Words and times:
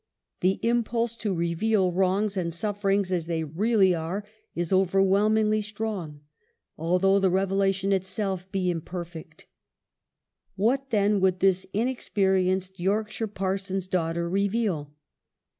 The 0.39 0.59
impulse 0.63 1.15
to 1.17 1.31
reveal 1.31 1.91
wrongs 1.91 2.35
and 2.35 2.51
sufferings 2.51 3.11
as 3.11 3.27
they 3.27 3.43
really 3.43 3.93
are 3.93 4.23
is 4.55 4.73
overwhelmingly 4.73 5.61
strong; 5.61 6.21
although 6.75 7.19
the 7.19 7.29
revelation 7.29 7.91
itself 7.93 8.51
be 8.51 8.73
imper 8.73 9.05
fect. 9.05 9.45
What, 10.55 10.89
then, 10.89 11.19
would 11.19 11.39
this 11.39 11.67
inexperienced 11.71 12.79
York 12.79 13.11
shire 13.11 13.27
parson's 13.27 13.85
daughter 13.85 14.27
reveal 14.27 14.91